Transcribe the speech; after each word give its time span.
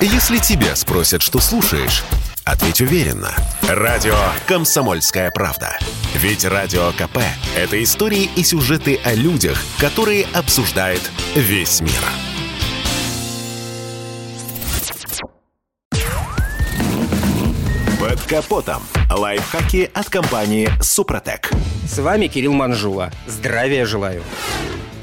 Если 0.00 0.36
тебя 0.36 0.76
спросят, 0.76 1.22
что 1.22 1.40
слушаешь, 1.40 2.04
ответь 2.44 2.82
уверенно. 2.82 3.34
Радио 3.66 4.14
«Комсомольская 4.46 5.30
правда». 5.30 5.78
Ведь 6.14 6.44
Радио 6.44 6.92
КП– 6.92 7.18
это 7.56 7.82
истории 7.82 8.28
и 8.36 8.44
сюжеты 8.44 9.00
о 9.04 9.14
людях, 9.14 9.58
которые 9.78 10.26
обсуждает 10.34 11.00
весь 11.34 11.80
мир. 11.80 11.92
Под 17.98 18.20
капотом. 18.22 18.82
Лайфхаки 19.10 19.90
от 19.94 20.10
компании 20.10 20.68
«Супротек». 20.82 21.50
С 21.88 21.98
вами 21.98 22.26
Кирилл 22.26 22.52
Манжула. 22.52 23.10
Здравия 23.26 23.86
желаю. 23.86 24.22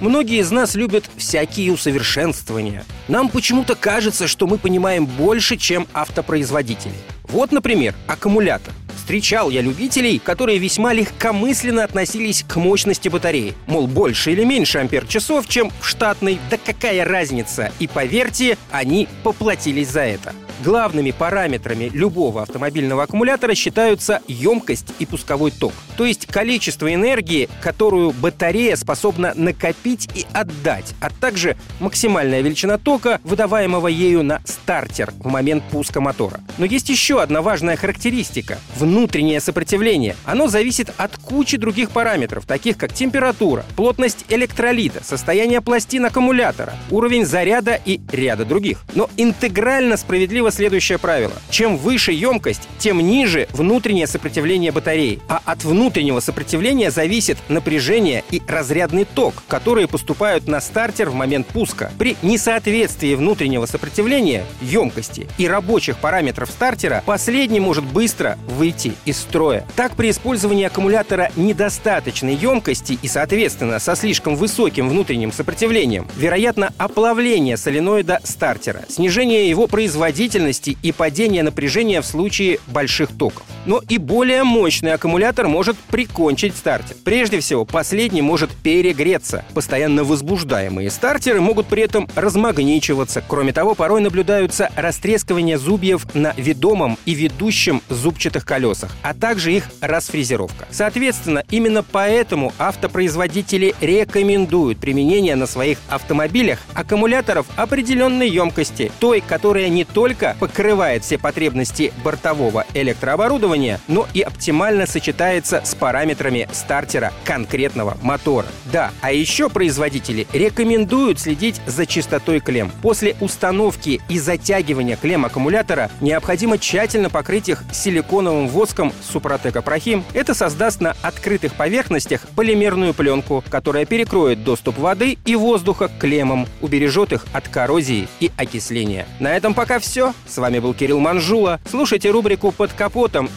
Многие 0.04 0.42
из 0.42 0.52
нас 0.52 0.76
любят 0.76 1.06
всякие 1.16 1.72
усовершенствования. 1.72 2.84
Нам 3.08 3.30
почему-то 3.30 3.74
кажется, 3.74 4.28
что 4.28 4.48
мы 4.48 4.58
понимаем 4.58 5.06
больше, 5.06 5.56
чем 5.56 5.88
автопроизводители. 5.94 6.92
Вот, 7.24 7.54
например, 7.54 7.96
аккумулятор. 8.06 8.74
Встречал 9.04 9.50
я 9.50 9.60
любителей, 9.60 10.18
которые 10.18 10.60
весьма 10.60 10.94
легкомысленно 10.94 11.84
относились 11.84 12.46
к 12.48 12.56
мощности 12.56 13.10
батареи. 13.10 13.54
Мол, 13.68 13.86
больше 13.86 14.32
или 14.32 14.46
меньше 14.46 14.78
ампер-часов, 14.80 15.46
чем 15.50 15.74
в 15.82 15.86
штатной, 15.86 16.40
да 16.50 16.58
какая 16.58 17.04
разница? 17.04 17.74
И 17.80 17.88
поверьте, 17.88 18.58
они 18.72 19.10
поплатились 19.24 19.90
за 19.90 20.04
это. 20.04 20.34
Главными 20.64 21.12
параметрами 21.12 21.90
любого 21.94 22.44
автомобильного 22.44 23.04
аккумулятора 23.04 23.56
считаются 23.56 24.22
емкость 24.30 24.94
и 25.00 25.06
пусковой 25.06 25.52
ток, 25.52 25.74
то 25.98 26.06
есть 26.06 26.26
количество 26.28 26.94
энергии, 26.94 27.50
которую 27.60 28.12
батарея 28.12 28.78
способна 28.78 29.34
накопить 29.36 30.08
и 30.16 30.26
отдать, 30.32 30.94
а 31.02 31.10
также 31.10 31.58
максимальная 31.82 32.40
величина 32.40 32.78
тока, 32.78 33.20
выдаваемого 33.26 33.88
ею 33.88 34.24
на 34.24 34.42
стартер 34.46 35.12
в 35.20 35.28
момент 35.28 35.64
пуска 35.70 36.00
мотора. 36.00 36.40
Но 36.58 36.66
есть 36.66 36.88
еще 36.88 37.22
одна 37.22 37.42
важная 37.42 37.76
характеристика– 37.76 38.58
внутреннее 38.94 39.40
сопротивление. 39.40 40.16
Оно 40.24 40.48
зависит 40.48 40.94
от 40.98 41.18
кучи 41.18 41.58
других 41.58 41.90
параметров, 41.90 42.46
таких 42.46 42.78
как 42.78 42.94
температура, 42.94 43.66
плотность 43.76 44.24
электролита, 44.30 45.04
состояние 45.04 45.62
пластин 45.62 46.06
аккумулятора, 46.06 46.74
уровень 46.92 47.26
заряда 47.26 47.80
и 47.84 48.02
ряда 48.12 48.46
других. 48.46 48.84
Но 48.94 49.10
интегрально 49.18 49.98
справедливо 49.98 50.52
следующее 50.52 51.00
правило. 51.00 51.34
Чем 51.50 51.78
выше 51.78 52.12
емкость, 52.12 52.70
тем 52.78 53.00
ниже 53.00 53.48
внутреннее 53.52 54.06
сопротивление 54.06 54.72
батареи. 54.72 55.20
А 55.28 55.42
от 55.44 55.64
внутреннего 55.64 56.20
сопротивления 56.20 56.92
зависит 56.92 57.40
напряжение 57.50 58.24
и 58.30 58.44
разрядный 58.48 59.06
ток, 59.06 59.34
которые 59.48 59.88
поступают 59.88 60.48
на 60.48 60.62
стартер 60.62 61.10
в 61.10 61.16
момент 61.16 61.48
пуска. 61.48 61.92
При 61.98 62.16
несоответствии 62.22 63.16
внутреннего 63.16 63.66
сопротивления, 63.66 64.46
емкости 64.62 65.28
и 65.40 65.48
рабочих 65.48 65.98
параметров 65.98 66.52
стартера, 66.52 67.02
последний 67.08 67.60
может 67.60 67.84
быстро 67.84 68.38
выйти 68.48 68.83
из 69.06 69.18
строя. 69.18 69.66
Так, 69.76 69.96
при 69.96 70.10
использовании 70.10 70.66
аккумулятора 70.66 71.32
недостаточной 71.36 72.36
емкости 72.36 72.98
и, 73.02 73.08
соответственно, 73.08 73.80
со 73.80 73.96
слишком 73.96 74.36
высоким 74.36 74.90
внутренним 74.90 75.32
сопротивлением, 75.32 76.08
вероятно 76.16 76.74
оплавление 76.78 77.58
соленоида 77.58 78.20
стартера, 78.24 78.86
снижение 78.90 79.50
его 79.50 79.68
производительности 79.68 80.78
и 80.82 80.92
падение 80.92 81.44
напряжения 81.44 82.02
в 82.02 82.06
случае 82.06 82.60
больших 82.68 83.16
токов. 83.18 83.44
Но 83.66 83.82
и 83.88 83.98
более 83.98 84.44
мощный 84.44 84.94
аккумулятор 84.94 85.48
может 85.48 85.78
прикончить 85.78 86.56
стартер. 86.56 86.96
Прежде 87.04 87.40
всего, 87.40 87.66
последний 87.66 88.22
может 88.22 88.52
перегреться. 88.52 89.46
Постоянно 89.54 90.04
возбуждаемые 90.04 90.92
стартеры 90.92 91.40
могут 91.40 91.68
при 91.68 91.84
этом 91.84 92.08
размагничиваться. 92.16 93.24
Кроме 93.26 93.54
того, 93.54 93.74
порой 93.74 94.02
наблюдаются 94.02 94.70
растрескивание 94.76 95.58
зубьев 95.58 96.06
на 96.14 96.34
ведомом 96.36 96.98
и 97.06 97.14
ведущем 97.14 97.82
зубчатых 97.90 98.46
колесах, 98.46 98.92
а 99.02 99.14
также 99.14 99.54
их 99.54 99.66
расфрезеровка. 99.80 100.68
Соответственно, 100.70 101.44
именно 101.50 101.84
поэтому 101.84 102.52
автопроизводители 102.58 103.76
рекомендуют 103.80 104.80
применение 104.80 105.36
на 105.36 105.48
своих 105.48 105.78
автомобилях 105.88 106.60
аккумуляторов 106.74 107.46
определенной 107.56 108.30
емкости, 108.30 108.92
той, 109.00 109.22
которая 109.22 109.70
не 109.70 109.86
только 109.86 110.36
покрывает 110.40 111.04
все 111.04 111.18
потребности 111.18 111.94
бортового 112.04 112.66
электрооборудования, 112.74 113.53
но 113.88 114.08
и 114.14 114.22
оптимально 114.22 114.88
сочетается 114.88 115.62
с 115.64 115.76
параметрами 115.76 116.48
стартера 116.52 117.14
конкретного 117.24 117.98
мотора. 118.02 118.48
Да, 118.72 118.92
а 119.02 119.12
еще 119.12 119.50
производители 119.50 120.28
рекомендуют 120.34 121.20
следить 121.20 121.62
за 121.68 121.86
чистотой 121.86 122.40
клем. 122.40 122.72
После 122.82 123.16
установки 123.22 124.02
и 124.10 124.20
затягивания 124.20 124.96
клем 124.96 125.26
аккумулятора 125.26 125.92
необходимо 126.02 126.58
тщательно 126.58 127.10
покрыть 127.10 127.50
их 127.50 127.64
силиконовым 127.72 128.48
воском 128.48 128.92
Супротек 129.02 129.56
Апрахим. 129.56 130.04
Это 130.14 130.34
создаст 130.34 130.82
на 130.82 130.96
открытых 131.02 131.54
поверхностях 131.54 132.22
полимерную 132.36 132.94
пленку, 132.94 133.44
которая 133.50 133.86
перекроет 133.86 134.44
доступ 134.44 134.78
воды 134.78 135.18
и 135.26 135.36
воздуха 135.36 135.88
к 135.88 136.00
клеммам, 136.00 136.48
убережет 136.62 137.14
их 137.14 137.26
от 137.34 137.48
коррозии 137.48 138.08
и 138.20 138.32
окисления. 138.38 139.06
На 139.20 139.36
этом 139.36 139.54
пока 139.54 139.80
все. 139.80 140.14
С 140.26 140.38
вами 140.38 140.60
был 140.60 140.74
Кирилл 140.74 141.00
Манжула. 141.00 141.60
Слушайте 141.70 142.10
рубрику 142.10 142.52
«Под 142.52 142.74
капотом» 142.74 143.30